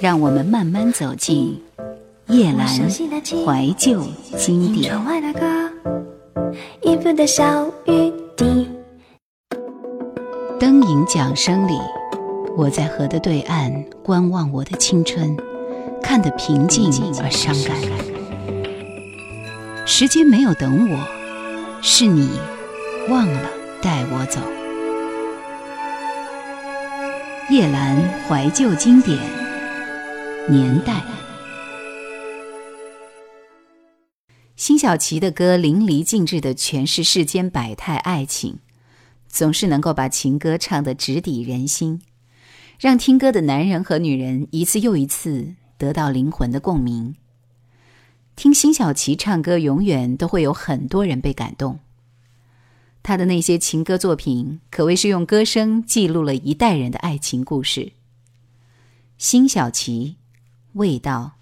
[0.00, 1.60] 让我们慢慢走进
[2.28, 4.00] 叶阑怀旧
[4.36, 4.94] 经典。
[10.60, 11.76] 灯影桨声里，
[12.56, 13.72] 我在河的对岸
[14.04, 15.36] 观望我的青春，
[16.00, 16.90] 看得平静
[17.20, 17.76] 而伤感。
[19.84, 20.98] 时间没有等我，
[21.82, 22.38] 是你
[23.08, 23.40] 忘了
[23.82, 24.40] 带我走。
[27.50, 27.96] 叶阑
[28.28, 29.18] 怀旧经典
[30.50, 31.04] 年代，
[34.56, 38.58] 辛晓琪的歌淋漓尽致地诠释世间百态爱情，
[39.28, 42.00] 总是能够把情歌唱得直抵人心，
[42.80, 47.14] 让听歌的男人和女人一次又一次得到灵魂的共鸣。
[48.34, 51.80] 听辛晓琪唱歌，永远都会有很多人被感动。
[53.02, 57.92] 他的那些情歌作品，可谓是用歌声记录了一代人的爱情故事。
[59.18, 60.16] 辛晓琪，
[60.74, 61.37] 味道。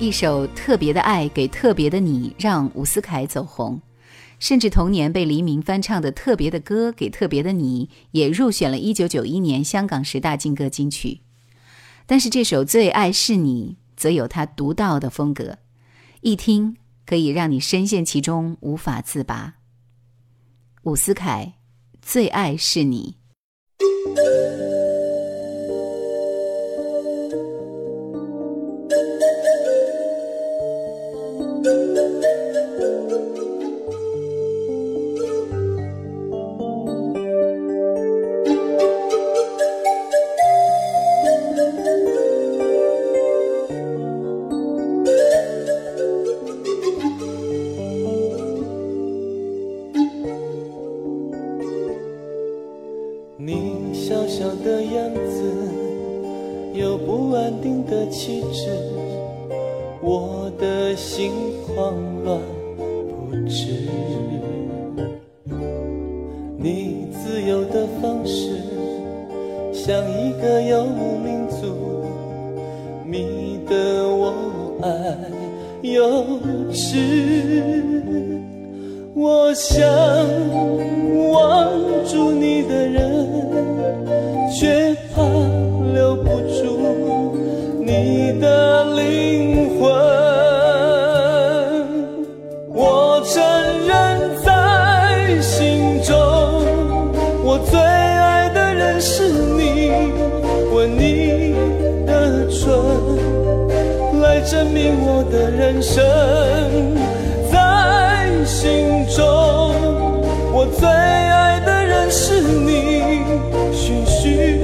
[0.00, 3.80] 一首特别的爱给特别的你，让伍思凯走红，
[4.38, 11.22] 甚至同年被黎明翻唱的《特别的歌给特别的你》也入选了一九九一年香港十大劲歌金曲。
[12.06, 15.58] 但是这首《最爱是你》则有它独到的风格，
[16.20, 19.56] 一听可以让你深陷其中无法自拔。
[20.84, 21.54] 伍思凯，
[22.00, 23.16] 《最爱是你》。
[58.18, 58.72] 气质，
[60.02, 60.47] 我
[104.50, 106.02] 证明我的人生
[107.52, 109.22] 在心中，
[110.54, 113.20] 我最爱的人是你，
[113.74, 114.62] 寻寻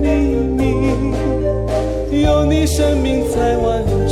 [0.00, 0.08] 觅
[0.56, 2.22] 觅。
[2.22, 4.05] 有你，生命才完整。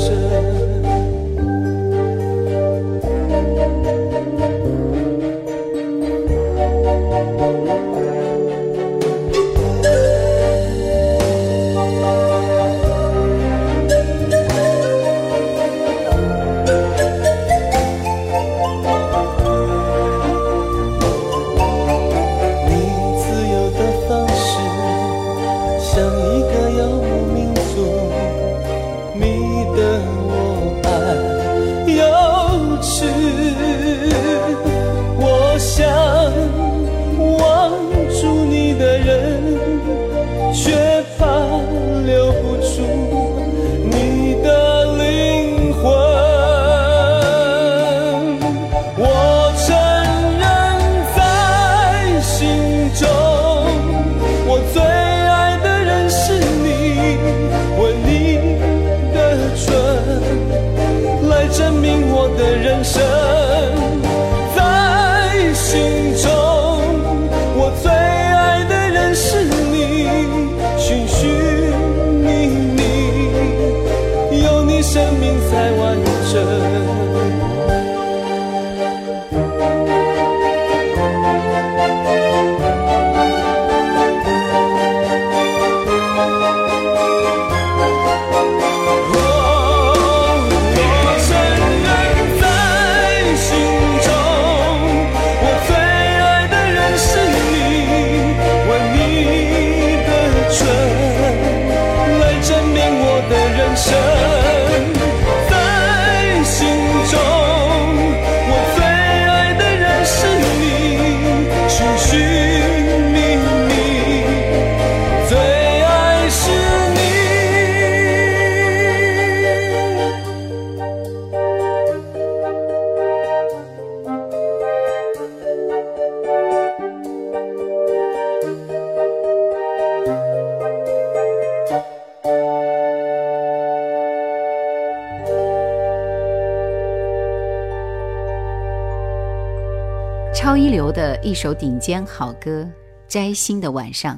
[141.24, 142.60] 一首顶尖好歌，
[143.08, 144.14] 《摘星的晚上》。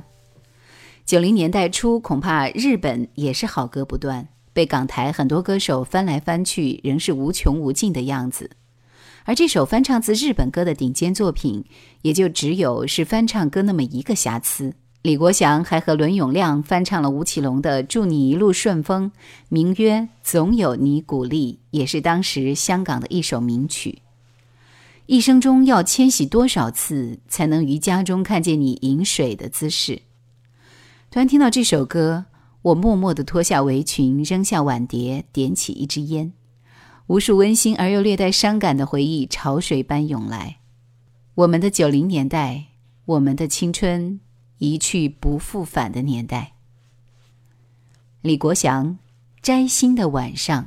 [1.04, 8.50] 九零年代初，恐怕日本也是好歌不断，被港台很多歌手翻来翻去，仍是无穷无尽的样子。
[9.22, 11.64] 而这首翻唱自日本歌的顶尖作品，
[12.02, 14.74] 也就只有是翻唱歌那么一个瑕疵。
[15.02, 19.08] 李国祥还和伦永亮翻唱了吴奇隆的《祝你一路顺风》，
[19.48, 24.02] 名曰《总有你鼓励》，也是当时香港的一首名曲。
[25.06, 30.02] 一生中要迁徙多少次，才能于家中看见你饮水的姿势？
[31.10, 32.26] 突然听到这首歌，
[32.62, 36.32] 我默默地脱下围裙，扔下碗碟，点起一支烟，
[37.06, 40.58] 无数温馨而又略带伤感的回忆潮水般涌来。
[41.36, 42.64] 我们的九零年代，
[43.04, 44.18] 我们的青春
[44.58, 46.54] 一去不复返的年代。
[48.22, 48.86] 李国祥，
[49.40, 50.64] 《摘星的晚上》。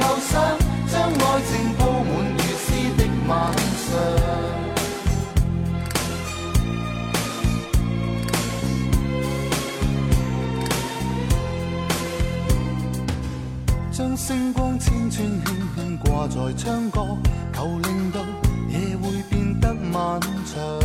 [0.00, 0.40] 构想，
[0.88, 2.66] 将爱情铺满雨丝
[2.96, 3.30] 的晚
[3.86, 3.88] 上，
[13.92, 15.44] 将星光千串轻
[15.76, 17.18] 轻挂在窗角，
[17.52, 18.20] 求令到
[18.70, 20.79] 夜会变得漫长。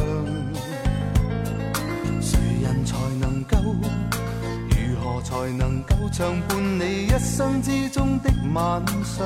[5.25, 9.25] 才能够长伴你一生之中的晚上？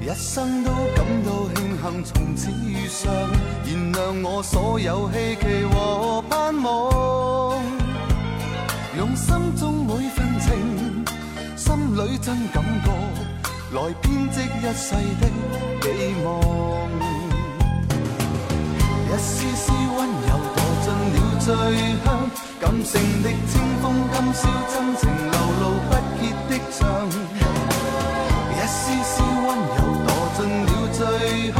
[0.00, 3.12] 一生都感到庆幸从此遇上，
[3.66, 7.60] 燃亮我所有希冀和盼望，
[8.96, 11.04] 用心中每份情，
[11.56, 12.88] 心里真感觉，
[13.74, 15.26] 来编织一世的
[15.82, 15.86] 寄
[16.24, 16.28] 望。
[19.08, 20.27] 一丝丝温柔
[21.48, 21.56] 了最
[22.04, 22.06] 香，
[22.60, 24.40] 感性的清风，今宵
[24.70, 25.90] 真情流露不
[26.20, 26.78] 竭的唱。
[28.52, 29.78] 一丝丝温柔。
[30.38, 31.00] 进了最
[31.50, 31.56] 香，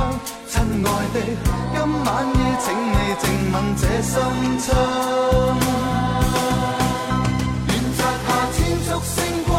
[0.47, 0.52] 亲
[0.87, 1.16] 爱的，
[1.75, 4.14] 今晚夜请你静吻这心
[4.61, 4.66] 窗。
[7.66, 9.16] 愿摘下千束星
[9.49, 9.52] 光，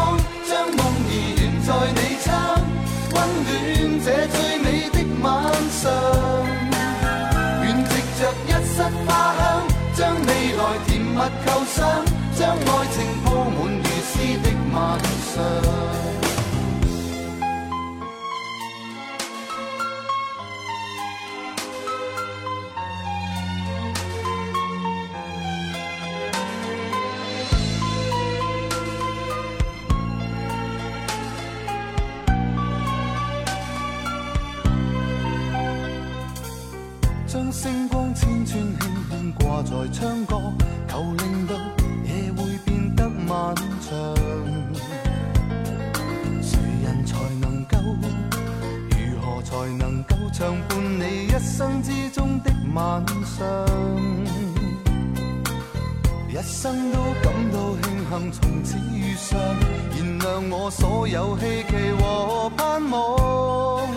[61.11, 63.89] 有希冀和盼望，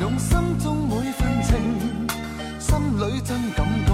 [0.00, 1.52] 用心中每份情。
[2.58, 3.92] 心里真感觉，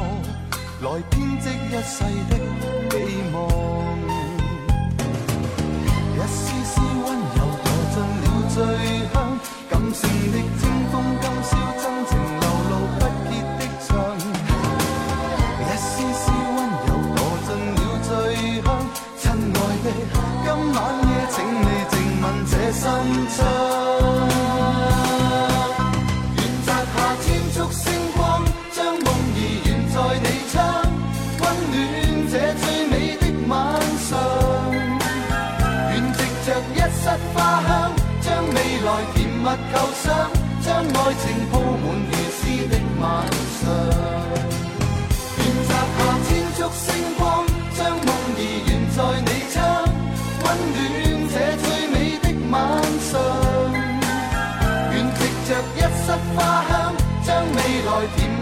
[0.82, 2.38] 来编织一世的
[23.36, 23.38] 唱
[26.36, 29.94] 愿摘下千束星光将梦儿悬在
[30.24, 30.54] 你窗
[31.40, 31.72] 温暖
[32.28, 33.54] 这最美的晚
[34.08, 34.08] 上
[35.90, 37.70] 愿藉着一室花香
[38.20, 39.74] 将未来甜蜜构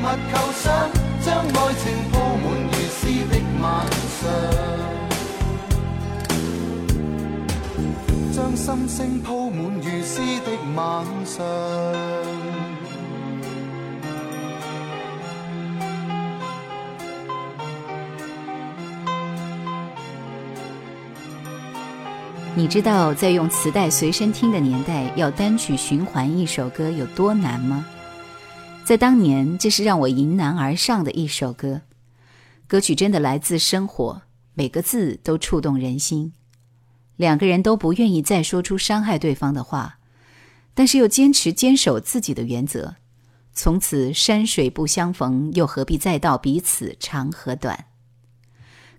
[0.08, 0.72] 来甜蜜构想，
[1.20, 3.66] 将爱情铺满如诗的晚
[4.16, 4.20] 上。
[8.32, 11.44] 将心声铺满如诗的晚上。
[22.54, 27.84] 你知道在用磁带随身听的年代，要单曲循环一首歌有多难吗？
[28.88, 31.82] 在当年，这是让我迎难而上的一首歌。
[32.66, 34.22] 歌曲真的来自生活，
[34.54, 36.32] 每个字都触动人心。
[37.16, 39.98] 两个人都不愿意再说出伤害对方的话，
[40.72, 42.96] 但是又坚持坚守自己的原则。
[43.52, 47.88] 从此山水不相逢，又何必再道彼此长和短？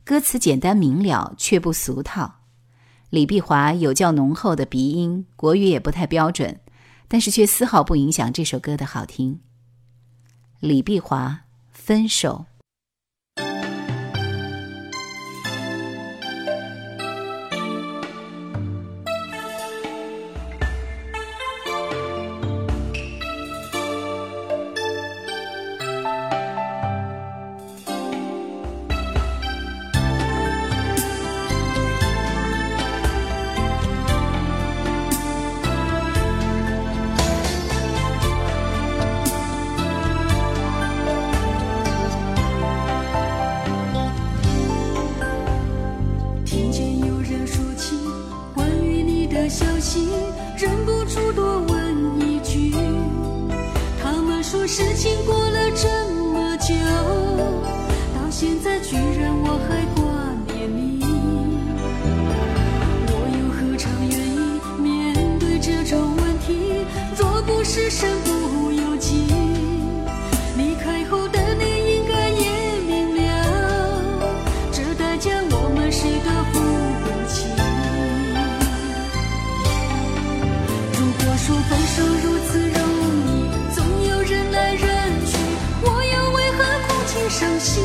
[0.04, 2.42] 歌词简单明了，却不俗套。
[3.10, 6.60] 李碧华有较浓厚的鼻音，国语也不太标准，
[7.08, 9.40] 但是却丝毫不影响这首歌的好听。
[10.60, 12.46] 李碧华，分手。
[87.30, 87.84] 伤心，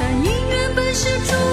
[0.00, 1.43] 但姻缘本是注定。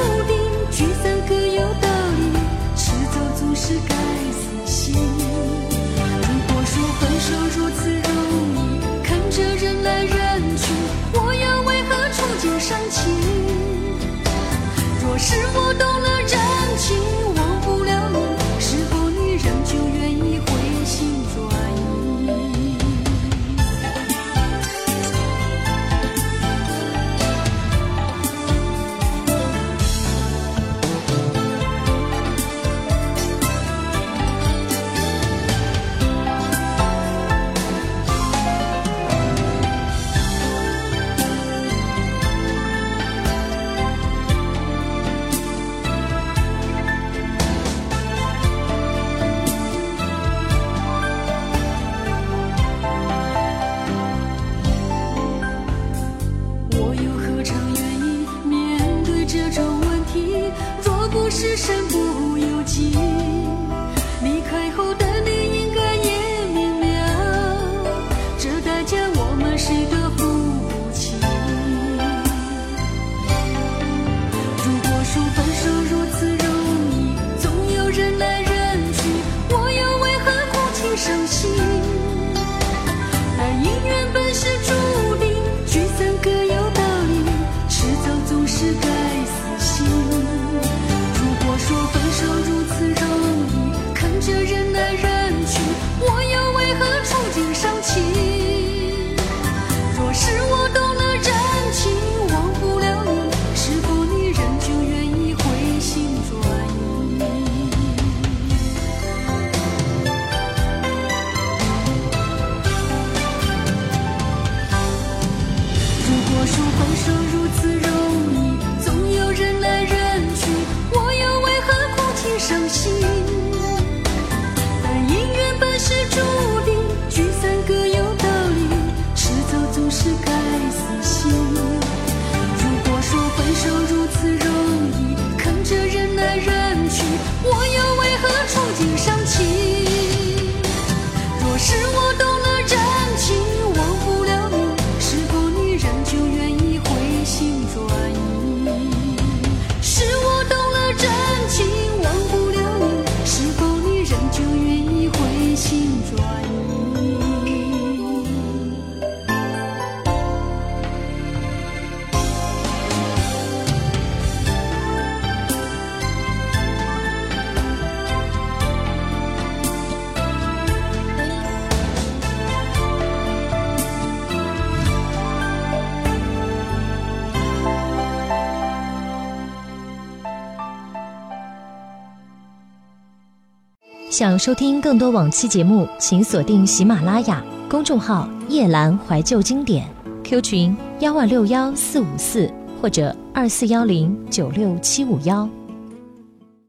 [184.11, 189.87] 想收听更多往期节目，请锁定喜马拉雅公众号“夜阑怀旧经典
[190.21, 195.47] ”，Q 群幺二六幺四五四或者二四幺零九六七五幺。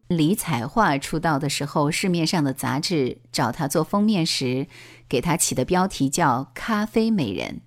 [0.06, 4.68] 李彩桦出道的时候，市面上的杂志找她做封面时，
[5.08, 7.62] 给她起的标题叫“咖啡美人”。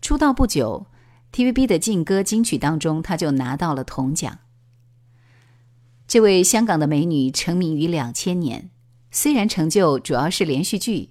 [0.00, 0.86] 出道不久
[1.32, 4.38] ，TVB 的劲歌金曲当中，她就拿到了铜奖。
[6.08, 8.70] 这位香港的美女成名于两千年
[9.10, 11.10] 虽然成就主要是连续剧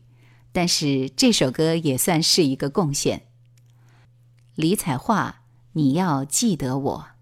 [0.52, 3.28] 但是这首歌也算是一个贡献。
[4.56, 7.17] 李彩桦你要记得我。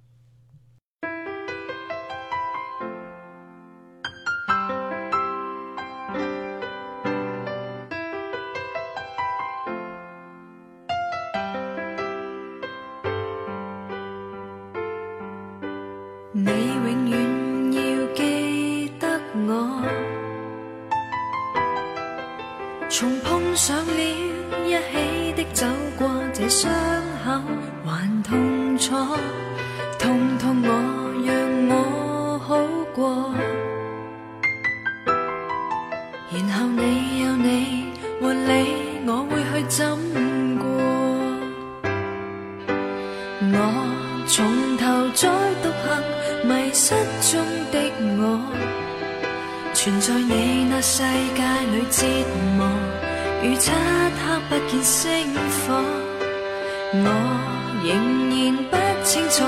[46.77, 47.39] 失踪
[47.71, 47.79] 的
[48.19, 48.37] 我，
[49.73, 52.05] 存在你那世界里折
[52.57, 52.67] 磨，
[53.41, 55.81] 如漆黑不见星火。
[56.91, 57.07] 我
[57.81, 57.89] 仍
[58.29, 58.35] 然
[58.69, 59.45] 不清楚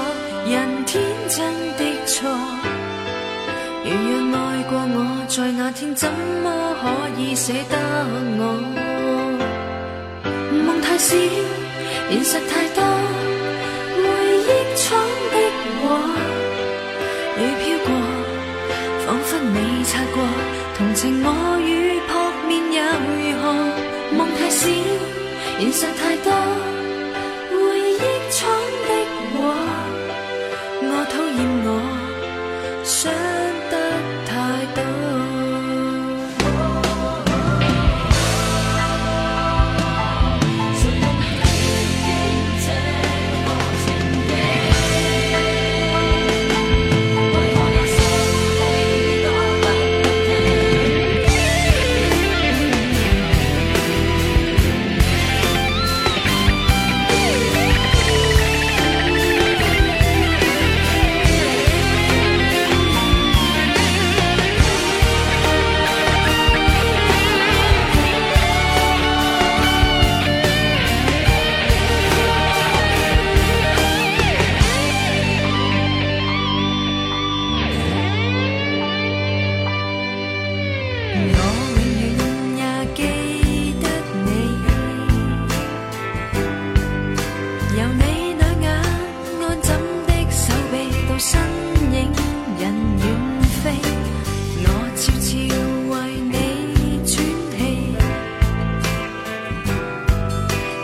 [0.49, 2.29] 人天真的错。
[3.83, 6.47] 如若爱过我，在那天怎么
[6.81, 7.75] 可以舍得
[8.39, 8.41] 我？
[10.65, 11.13] 梦太少，
[12.09, 12.66] 现实太
[19.87, 20.21] 擦过，
[20.77, 21.29] 同情我
[21.61, 22.11] 与扑
[22.47, 22.79] 面又
[23.15, 23.45] 如何？
[24.17, 24.67] 梦太少，
[25.59, 26.31] 现实太多，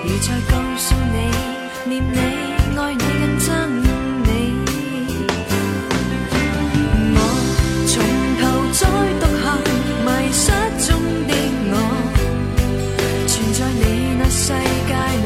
[0.06, 1.18] 如在告诉你，
[1.90, 2.18] 念你
[2.78, 3.48] 爱你更憎
[4.26, 4.28] 你。
[7.16, 7.20] 我
[7.88, 7.92] 从
[8.42, 8.82] 头再
[9.22, 9.46] 读行，
[10.04, 10.46] 迷失
[10.86, 10.90] 中
[11.26, 11.32] 的
[11.72, 11.74] 我，
[13.28, 13.82] 存在你
[14.20, 14.52] 那世
[14.88, 14.92] 界
[15.24, 15.26] 裏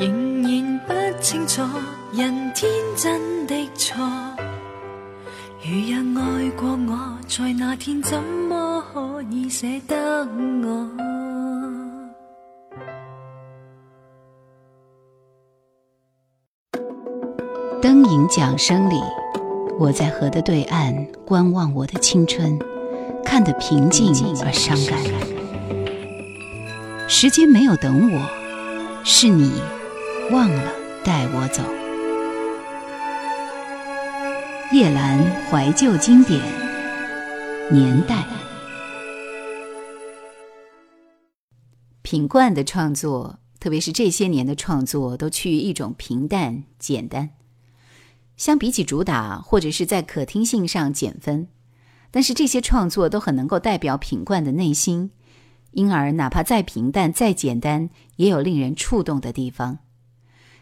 [0.00, 1.60] 仍然不清楚
[2.14, 4.02] 人天真的错。
[5.62, 10.26] 如若爱过我，在那天怎么可以舍得
[10.62, 10.88] 我？
[17.82, 18.98] 灯影桨声里，
[19.78, 20.94] 我在河的对岸
[21.26, 22.58] 观望我的青春，
[23.22, 24.98] 看得平静而伤感。
[27.06, 28.22] 时间没有等我，
[29.04, 29.60] 是你
[30.30, 30.72] 忘了
[31.04, 31.60] 带我走。
[34.72, 35.18] 叶澜
[35.50, 36.40] 怀旧经典
[37.72, 38.24] 年代，
[42.02, 47.30] 品冠的创作，特别是这些年的创作，都趋于一种平淡简单。
[48.36, 51.48] 相比起主打或者是在可听性上减分，
[52.12, 55.10] 但是这些创作都很能够代表品冠的内心，
[55.72, 59.80] 因而哪怕再平淡再简单，也有令人触动的地方。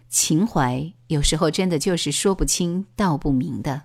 [0.09, 3.83] 情怀有时候真的就是说不清道不明的。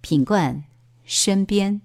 [0.00, 0.64] 品冠
[1.04, 1.82] 身边。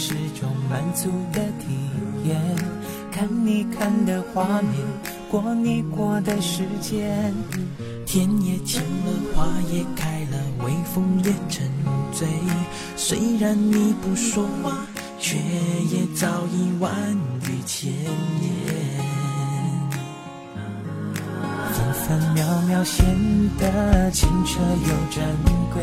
[0.00, 1.74] 是种满足的体
[2.24, 2.40] 验，
[3.10, 4.74] 看你看的画面，
[5.28, 7.34] 过你过的时间。
[8.06, 11.68] 天也晴了，花也开了，微风也沉
[12.12, 12.28] 醉。
[12.96, 14.86] 虽然你不说话，
[15.18, 16.90] 却也早已万
[17.42, 18.08] 语千言。
[21.72, 23.04] 分分秒秒显
[23.58, 25.24] 得清澈又珍
[25.74, 25.82] 贵，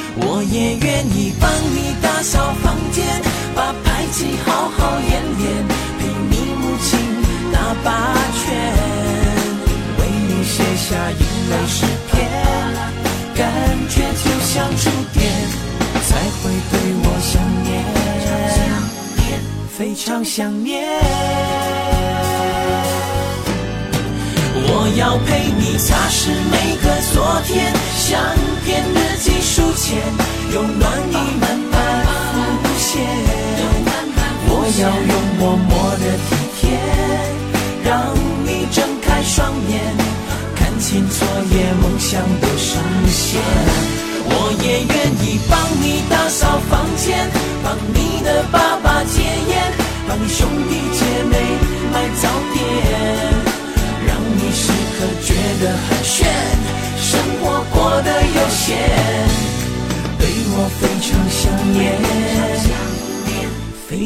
[0.17, 3.05] 我也愿意帮你打扫房间，
[3.55, 6.89] 把排气好好演练，陪你母亲
[7.51, 8.47] 打八拳，
[9.97, 12.17] 为你写下英美诗篇，
[13.35, 13.39] 感
[13.89, 15.19] 觉就像触电，
[16.03, 16.09] 才
[16.41, 17.71] 会对我想念，
[19.77, 20.87] 非常想念。
[24.63, 28.19] 我要陪你擦拭每个昨天，相
[28.63, 28.83] 片、
[29.53, 29.99] 书签，
[30.53, 31.75] 有暖意慢慢
[32.63, 33.03] 浮现。
[34.47, 36.79] 我要用默默的体贴，
[37.83, 38.15] 让
[38.47, 39.75] 你睁开双眼，
[40.55, 42.79] 看清昨夜梦想的实
[43.11, 43.41] 现。
[44.23, 47.29] 我也愿意帮你打扫房间，
[47.61, 49.73] 帮你的爸爸戒烟，
[50.07, 51.03] 帮你兄弟戒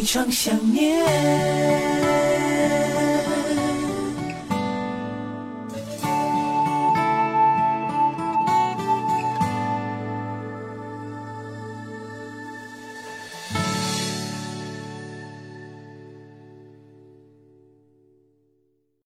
[0.06, 1.04] 常想念。